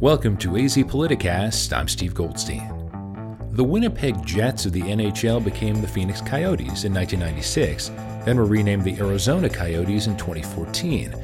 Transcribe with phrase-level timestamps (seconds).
[0.00, 1.76] Welcome to AZ Politicast.
[1.76, 2.66] I'm Steve Goldstein.
[3.52, 7.90] The Winnipeg Jets of the NHL became the Phoenix Coyotes in 1996,
[8.24, 11.14] then were renamed the Arizona Coyotes in 2014.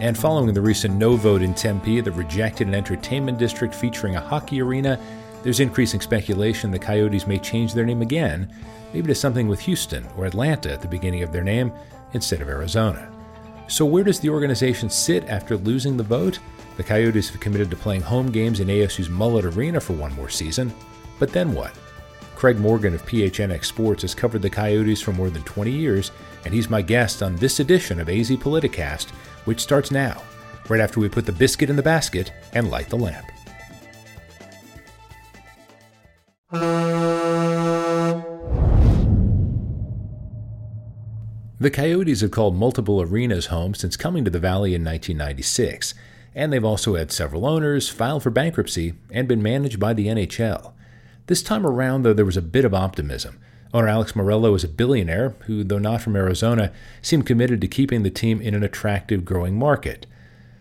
[0.00, 4.20] And following the recent no vote in Tempe that rejected an entertainment district featuring a
[4.20, 4.98] hockey arena,
[5.44, 8.52] there's increasing speculation the Coyotes may change their name again,
[8.92, 11.72] maybe to something with Houston or Atlanta at the beginning of their name
[12.14, 13.12] instead of Arizona.
[13.68, 16.40] So, where does the organization sit after losing the vote?
[16.76, 20.28] The Coyotes have committed to playing home games in ASU's Mullet Arena for one more
[20.28, 20.72] season.
[21.18, 21.72] But then what?
[22.34, 26.10] Craig Morgan of PHNX Sports has covered the Coyotes for more than 20 years,
[26.44, 29.10] and he's my guest on this edition of AZ Politicast,
[29.44, 30.20] which starts now,
[30.68, 33.26] right after we put the biscuit in the basket and light the lamp.
[41.60, 45.94] The Coyotes have called multiple arenas home since coming to the Valley in 1996
[46.34, 50.72] and they've also had several owners, filed for bankruptcy, and been managed by the NHL.
[51.26, 53.38] This time around, though, there was a bit of optimism.
[53.72, 56.72] Owner Alex Meruelo is a billionaire who, though not from Arizona,
[57.02, 60.06] seemed committed to keeping the team in an attractive, growing market.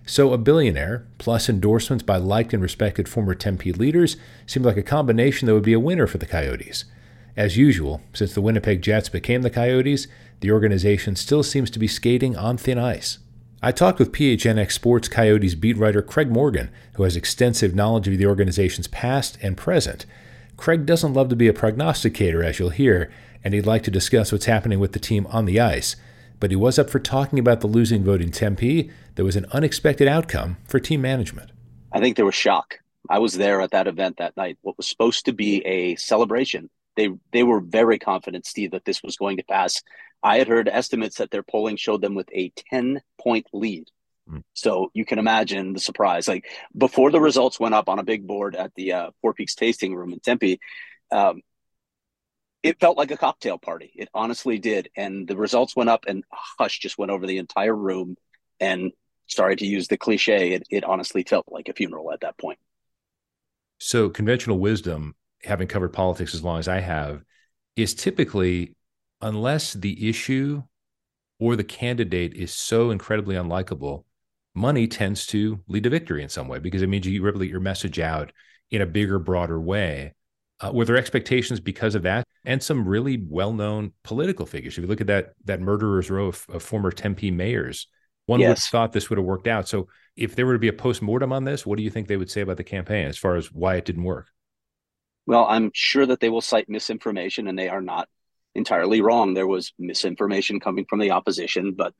[0.05, 4.83] So, a billionaire, plus endorsements by liked and respected former Tempe leaders, seemed like a
[4.83, 6.85] combination that would be a winner for the Coyotes.
[7.37, 10.07] As usual, since the Winnipeg Jets became the Coyotes,
[10.41, 13.19] the organization still seems to be skating on thin ice.
[13.65, 18.17] I talked with PHNX Sports Coyotes beat writer Craig Morgan, who has extensive knowledge of
[18.17, 20.05] the organization's past and present.
[20.57, 23.09] Craig doesn't love to be a prognosticator, as you'll hear,
[23.41, 25.95] and he'd like to discuss what's happening with the team on the ice.
[26.41, 28.91] But he was up for talking about the losing vote in Tempe.
[29.15, 31.51] There was an unexpected outcome for team management.
[31.93, 32.79] I think there was shock.
[33.09, 34.57] I was there at that event that night.
[34.63, 39.01] What was supposed to be a celebration, they they were very confident, Steve, that this
[39.03, 39.81] was going to pass.
[40.21, 43.89] I had heard estimates that their polling showed them with a 10 point lead.
[44.29, 44.43] Mm.
[44.53, 46.27] So you can imagine the surprise.
[46.27, 49.55] Like before the results went up on a big board at the uh, Four Peaks
[49.55, 50.59] tasting room in Tempe,
[51.11, 51.41] um,
[52.63, 53.91] it felt like a cocktail party.
[53.93, 54.89] It honestly did.
[54.95, 58.15] And the results went up, and hush just went over the entire room.
[58.59, 58.93] And
[59.27, 62.59] sorry to use the cliche, it, it honestly felt like a funeral at that point.
[63.79, 67.23] So, conventional wisdom, having covered politics as long as I have,
[67.75, 68.75] is typically
[69.21, 70.63] unless the issue
[71.39, 74.03] or the candidate is so incredibly unlikable,
[74.55, 77.59] money tends to lead to victory in some way because it means you get your
[77.59, 78.31] message out
[78.71, 80.13] in a bigger, broader way.
[80.59, 84.77] Uh, were there expectations because of that and some really well-known political figures?
[84.77, 87.87] If you look at that that murderers row of, of former Tempe mayors,
[88.27, 88.47] one yes.
[88.47, 89.67] would have thought this would have worked out.
[89.67, 92.17] So, if there were to be a post-mortem on this, what do you think they
[92.17, 94.27] would say about the campaign as far as why it didn't work?
[95.25, 98.09] Well, I'm sure that they will cite misinformation, and they are not
[98.55, 99.33] entirely wrong.
[99.33, 101.93] There was misinformation coming from the opposition, but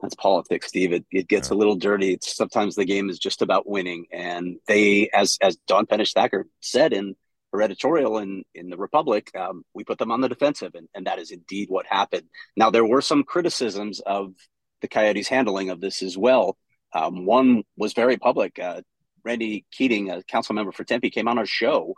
[0.00, 0.92] that's politics, Steve.
[0.92, 1.56] It, it gets yeah.
[1.56, 2.14] a little dirty.
[2.14, 4.06] It's, sometimes the game is just about winning.
[4.12, 7.16] And they, as as Dawn Penich Thacker said in
[7.52, 11.06] her editorial in in the Republic, um, we put them on the defensive, and, and
[11.06, 12.26] that is indeed what happened.
[12.56, 14.32] Now there were some criticisms of
[14.80, 16.56] the Coyotes' handling of this as well.
[16.92, 18.58] Um, one was very public.
[18.58, 18.82] Uh,
[19.22, 21.94] Randy Keating, a council member for Tempe, came on our show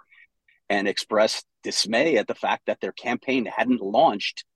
[0.72, 4.46] and expressed dismay at the fact that their campaign hadn't launched.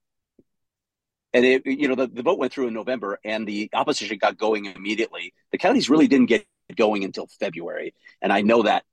[1.31, 4.35] And it, you know, the, the vote went through in November, and the opposition got
[4.35, 5.33] going immediately.
[5.51, 8.83] The counties really didn't get going until February, and I know that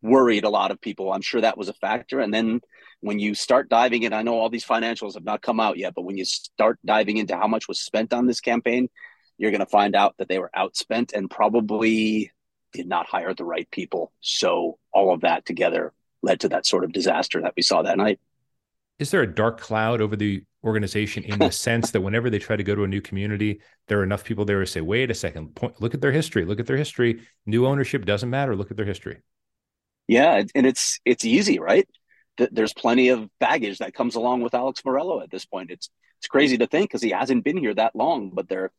[0.00, 1.12] worried a lot of people.
[1.12, 2.20] I'm sure that was a factor.
[2.20, 2.62] And then
[3.00, 5.92] when you start diving in, I know all these financials have not come out yet,
[5.94, 8.88] but when you start diving into how much was spent on this campaign,
[9.36, 12.32] you're going to find out that they were outspent and probably
[12.72, 14.10] did not hire the right people.
[14.20, 17.98] So all of that together led to that sort of disaster that we saw that
[17.98, 18.20] night.
[18.98, 22.56] Is there a dark cloud over the organization in the sense that whenever they try
[22.56, 25.14] to go to a new community, there are enough people there to say, wait a
[25.14, 27.22] second, point, look at their history, look at their history.
[27.46, 28.54] New ownership doesn't matter.
[28.54, 29.20] Look at their history.
[30.06, 30.42] Yeah.
[30.54, 31.88] And it's, it's easy, right?
[32.36, 35.70] There's plenty of baggage that comes along with Alex Meruelo at this point.
[35.70, 38.70] It's, it's crazy to think because he hasn't been here that long, but there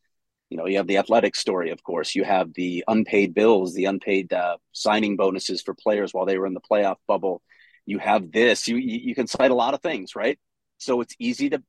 [0.50, 2.14] you know you have the athletic story of course.
[2.14, 6.46] You have the unpaid bills the unpaid uh, signing bonuses for players while they were
[6.46, 7.42] in the playoff bubble.
[7.86, 8.68] You have this.
[8.68, 10.38] You you can cite a lot of things right?
[10.78, 11.62] So it's easy to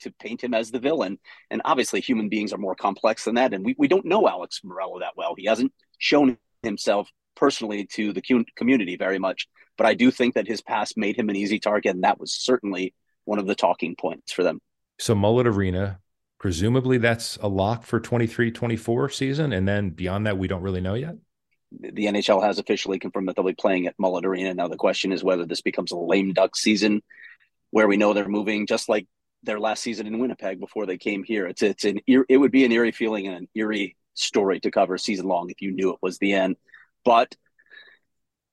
[0.00, 1.18] to paint him as the villain.
[1.50, 3.54] And obviously human beings are more complex than that.
[3.54, 5.34] And we, we don't know alex meruelo that well.
[5.36, 8.22] He hasn't shown himself personally to the
[8.56, 9.48] community very much.
[9.78, 11.94] But i do think that his past made him an easy target.
[11.94, 12.94] And that was certainly
[13.24, 14.60] one of the talking points for them.
[14.98, 16.00] So mullet arena
[16.38, 20.80] presumably that's a lock for 23 24 season and then beyond that we don't really
[20.80, 21.16] know yet?
[21.72, 24.54] The nhl has officially confirmed that they'll be playing at mullet arena.
[24.54, 27.02] Now the question is whether this becomes a lame duck season
[27.70, 29.06] where we know they're moving just like
[29.42, 31.46] their last season in winnipeg before they came here.
[31.46, 34.98] It's it's an it would be an eerie feeling and an eerie story to cover
[34.98, 36.56] season long if you knew it was the end.
[37.04, 37.34] But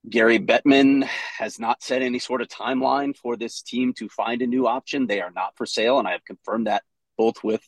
[0.10, 1.06] Gary Bettman
[1.38, 5.08] has not set any sort of timeline for this team to find a new option.
[5.08, 6.84] They are not for sale, and I have confirmed that
[7.18, 7.64] both with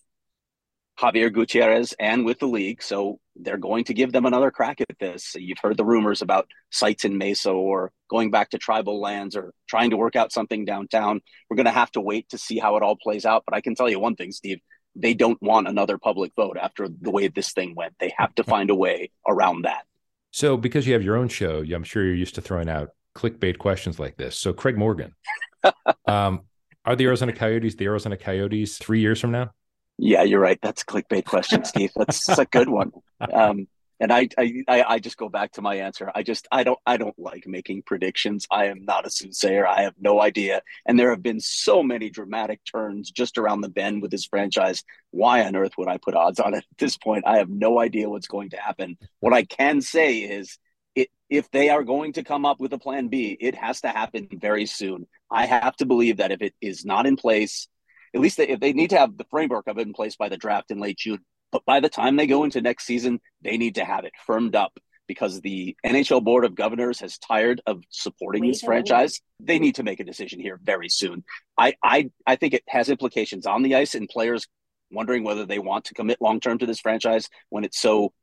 [0.99, 2.81] Javier Gutierrez and with the league.
[2.81, 5.35] So they're going to give them another crack at this.
[5.37, 9.53] You've heard the rumors about sites in Mesa or going back to tribal lands or
[9.67, 11.21] trying to work out something downtown.
[11.49, 13.43] We're going to have to wait to see how it all plays out.
[13.45, 14.59] But I can tell you one thing, Steve,
[14.95, 17.95] they don't want another public vote after the way this thing went.
[17.99, 19.85] They have to find a way around that.
[20.31, 23.57] So, because you have your own show, I'm sure you're used to throwing out clickbait
[23.57, 24.37] questions like this.
[24.37, 25.13] So, Craig Morgan,
[26.07, 26.41] um,
[26.85, 29.51] are the Arizona Coyotes the Arizona Coyotes three years from now?
[29.97, 30.59] Yeah, you're right.
[30.61, 31.91] That's a clickbait question, Steve.
[31.95, 32.91] That's a good one.
[33.33, 33.67] Um,
[33.99, 36.11] and I, I I just go back to my answer.
[36.13, 38.45] I just I don't I don't like making predictions.
[38.51, 39.65] I am not a soothsayer.
[39.65, 40.61] I have no idea.
[40.85, 44.83] And there have been so many dramatic turns just around the bend with this franchise.
[45.11, 47.25] Why on earth would I put odds on it at this point?
[47.25, 48.97] I have no idea what's going to happen.
[49.21, 50.57] What I can say is
[50.93, 53.87] it if they are going to come up with a plan B, it has to
[53.87, 55.07] happen very soon.
[55.31, 57.69] I have to believe that if it is not in place,
[58.15, 60.29] at least they, if they need to have the framework of it in place by
[60.29, 61.19] the draft in late June,
[61.51, 64.55] but by the time they go into next season, they need to have it firmed
[64.55, 69.21] up because the NHL Board of Governors has tired of supporting this franchise.
[69.39, 71.23] They need to make a decision here very soon.
[71.57, 74.47] I, I, I think it has implications on the ice and players
[74.91, 78.13] wondering whether they want to commit long term to this franchise when it's so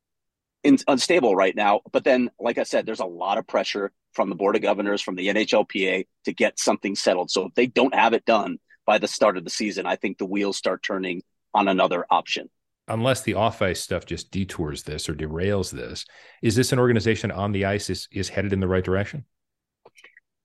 [0.65, 1.81] in, unstable right now.
[1.93, 5.03] But then, like I said, there's a lot of pressure from the Board of Governors,
[5.03, 7.31] from the NHLPA to get something settled.
[7.31, 10.19] So if they don't have it done by the start of the season, I think
[10.19, 11.23] the wheels start turning
[11.55, 12.49] on another option
[12.89, 16.05] unless the off ice stuff just detours this or derails this,
[16.43, 19.25] is this an organization on the ice is, is headed in the right direction?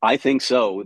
[0.01, 0.83] I think so.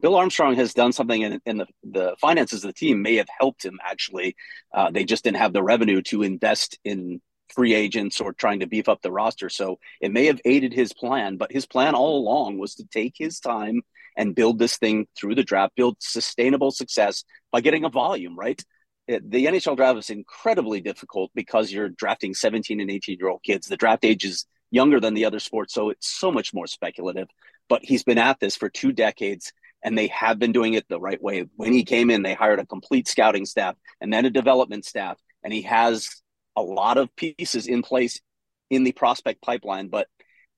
[0.00, 3.28] Bill Armstrong has done something, in, in the, the finances of the team may have
[3.38, 3.78] helped him.
[3.82, 4.36] Actually,
[4.74, 7.22] uh, they just didn't have the revenue to invest in
[7.54, 9.48] free agents or trying to beef up the roster.
[9.48, 13.14] So it may have aided his plan, but his plan all along was to take
[13.16, 13.82] his time
[14.16, 18.62] and build this thing through the draft, build sustainable success by getting a volume, right?
[19.18, 23.66] the NHL draft is incredibly difficult because you're drafting 17 and 18 year old kids.
[23.66, 27.28] The draft age is younger than the other sports, so it's so much more speculative.
[27.68, 29.52] But he's been at this for two decades,
[29.82, 31.46] and they have been doing it the right way.
[31.56, 35.18] When he came in, they hired a complete scouting staff and then a development staff,
[35.42, 36.22] and he has
[36.56, 38.20] a lot of pieces in place
[38.70, 39.88] in the prospect pipeline.
[39.88, 40.08] But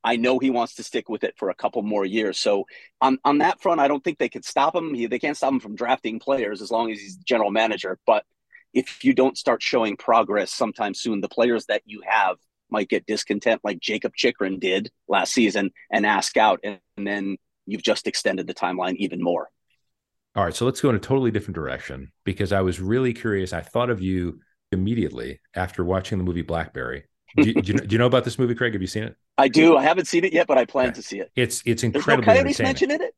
[0.04, 2.38] I know he wants to stick with it for a couple more years.
[2.38, 2.66] So
[3.00, 4.94] on on that front, I don't think they could stop him.
[4.94, 7.98] He, they can't stop him from drafting players as long as he's general manager.
[8.06, 8.24] But
[8.72, 12.36] if you don't start showing progress sometime soon, the players that you have
[12.70, 17.36] might get discontent, like Jakob Chychrun did last season, and ask out, and, and then
[17.66, 19.50] you've just extended the timeline even more.
[20.34, 23.52] All right, so let's go in a totally different direction because I was really curious.
[23.52, 24.40] I thought of you
[24.72, 27.04] immediately after watching the movie Blackberry.
[27.36, 28.74] Do you, do, you, do you, know about this movie, Craig?
[28.74, 29.16] Have you seen it?
[29.38, 29.76] I do.
[29.76, 30.96] I haven't seen it yet, but I plan okay.
[30.96, 31.30] to see it.
[31.34, 32.26] It's it's incredible.
[32.26, 33.14] No coyotes mentioned in it.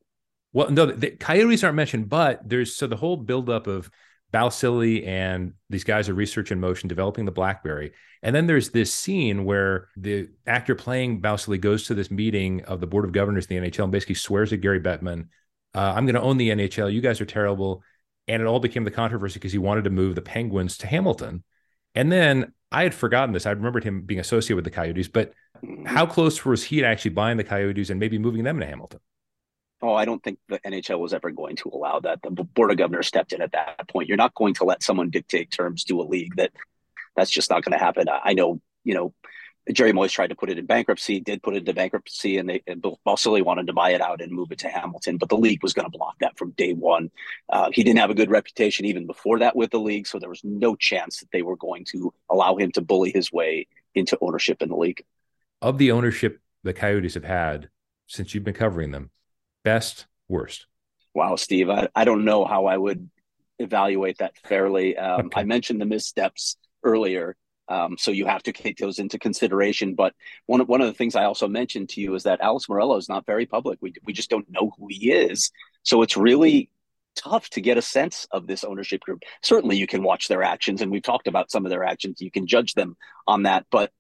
[0.52, 3.90] Well, no, the coyotes aren't mentioned, but there's so the whole buildup of
[4.32, 7.92] Balsillie and these guys are research in motion developing the BlackBerry.
[8.22, 12.80] And then there's this scene where the actor playing Balsillie goes to this meeting of
[12.80, 15.28] the board of governors of the NHL and basically swears at Gary Bettman,
[15.74, 16.92] uh, I'm going to own the NHL.
[16.92, 17.82] You guys are terrible.
[18.26, 21.44] And it all became the controversy because he wanted to move the Penguins to Hamilton.
[21.94, 23.46] And then I had forgotten this.
[23.46, 25.32] I remembered him being associated with the Coyotes, but
[25.84, 29.00] how close was he to actually buying the Coyotes and maybe moving them to Hamilton?
[29.84, 32.20] oh, I don't think the NHL was ever going to allow that.
[32.22, 34.08] The board of governors stepped in at that point.
[34.08, 36.52] You're not going to let someone dictate terms to a league that
[37.16, 38.06] that's just not going to happen.
[38.08, 39.14] I know, you know,
[39.72, 42.62] Jerry Moyes tried to put it in bankruptcy, did put it into bankruptcy, and they
[42.66, 45.62] and Balsillie wanted to buy it out and move it to Hamilton, but the league
[45.62, 47.10] was going to block that from day one.
[47.48, 50.28] Uh, he didn't have a good reputation even before that with the league, so there
[50.28, 54.18] was no chance that they were going to allow him to bully his way into
[54.20, 55.02] ownership in the league.
[55.62, 57.70] Of the ownership the Coyotes have had
[58.06, 59.10] since you've been covering them,
[59.62, 60.66] best, worst?
[61.14, 63.08] Wow, Steve, I, I don't know how I would
[63.58, 64.96] evaluate that fairly.
[64.98, 65.40] Um, okay.
[65.40, 67.36] I mentioned the missteps earlier.
[67.68, 69.94] Um, so you have to take those into consideration.
[69.94, 70.14] But
[70.46, 72.98] one of, one of the things I also mentioned to you is that Alex Meruelo
[72.98, 73.78] is not very public.
[73.80, 75.50] We, we just don't know who he is.
[75.82, 76.70] So it's really
[77.16, 79.22] tough to get a sense of this ownership group.
[79.42, 82.20] Certainly you can watch their actions and we've talked about some of their actions.
[82.20, 83.92] You can judge them on that, but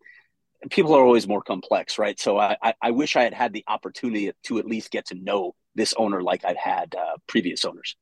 [0.70, 2.18] people are always more complex, right?
[2.18, 5.54] So I, I, wish I had had the opportunity to at least get to know
[5.74, 7.96] this owner like I've had uh, previous owners.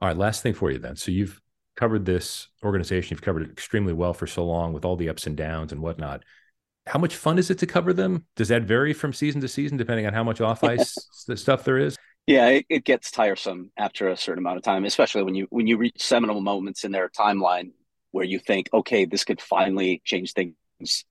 [0.00, 0.96] All right, last thing for you then.
[0.96, 1.40] So you've
[1.76, 5.26] covered this organization, you've covered it extremely well for so long with all the ups
[5.26, 6.24] and downs and whatnot.
[6.86, 8.26] How much fun is it to cover them?
[8.36, 10.94] Does that vary from season to season depending on how much off ice
[11.34, 11.96] stuff there is?
[12.26, 15.68] Yeah, it, it, gets tiresome after a certain amount of time, especially when you when
[15.68, 17.70] you reach seminal moments in their timeline
[18.10, 21.04] where you think, okay, this could finally change things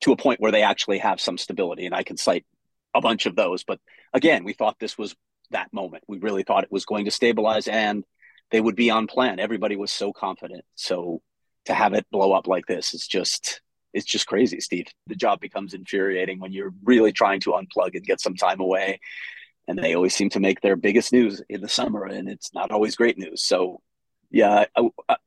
[0.00, 1.86] to a point where they actually have some stability.
[1.86, 2.44] And I can cite
[2.94, 3.64] a bunch of those.
[3.64, 3.80] But
[4.12, 5.14] again, we thought this was
[5.50, 6.04] that moment.
[6.08, 8.04] We really thought it was going to stabilize and
[8.50, 9.38] they would be on plan.
[9.38, 10.64] Everybody was so confident.
[10.74, 11.22] So
[11.66, 13.60] to have it blow up like this is just
[13.92, 14.86] it's just crazy, Steve.
[15.06, 19.00] The job becomes infuriating when you're really trying to unplug and get some time away.
[19.66, 22.70] And they always seem to make their biggest news in the summer, and it's not
[22.70, 23.42] always great news.
[23.42, 23.82] So,
[24.30, 24.64] yeah,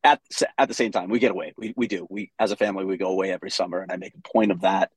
[0.04, 0.22] at
[0.58, 1.54] at the same time, we get away.
[1.58, 2.08] We we do.
[2.10, 4.62] We as a family, we go away every summer, and I make a point of
[4.62, 4.92] that.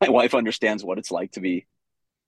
[0.00, 1.66] My wife understands what it's like to be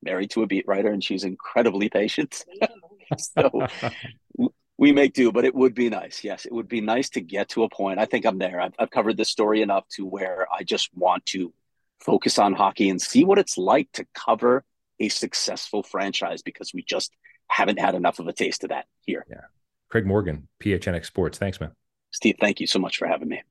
[0.03, 2.45] married to a beat writer, and she's incredibly patient.
[3.19, 3.67] so
[4.81, 6.25] we make do, but it would be nice.
[6.25, 8.01] Yes, it would be nice to get to a point.
[8.01, 8.63] I think I'm there.
[8.63, 11.53] I've, I've covered this story enough to where I just want to
[12.01, 14.65] focus on hockey and see what it's like to cover
[14.99, 17.13] a successful franchise because we just
[17.49, 19.27] haven't had enough of a taste of that here.
[19.29, 19.43] Yeah.
[19.91, 21.37] Craig Morgan, PHNX Sports.
[21.37, 21.73] Thanks, man.
[22.11, 23.43] Steve, thank you so much for having me.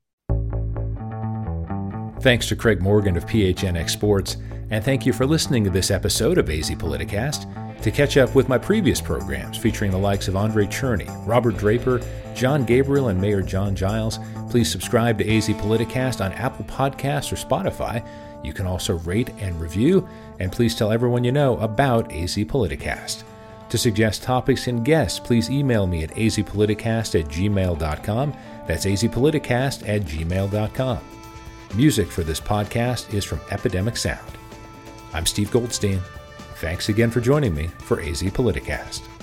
[2.22, 4.36] Thanks to Craig Morgan of PHNX Sports,
[4.70, 7.69] and thank you for listening to this episode of AZ Politicast.
[7.82, 12.00] To catch up with my previous programs featuring the likes of Andre Czerny, Robert Draper,
[12.34, 14.18] John Gabriel, and Mayor John Giles,
[14.50, 18.06] please subscribe to AZ Politicast on Apple Podcasts or Spotify.
[18.44, 20.06] You can also rate and review,
[20.40, 23.24] and please tell everyone you know about AZ Politicast.
[23.70, 28.34] To suggest topics and guests, please email me at azpoliticast at gmail.com.
[28.66, 30.98] That's azpoliticast at gmail.com.
[31.74, 34.32] Music for this podcast is from Epidemic Sound.
[35.14, 36.00] I'm Steve Goldstein.
[36.60, 39.19] Thanks again for joining me for AZ Politicast.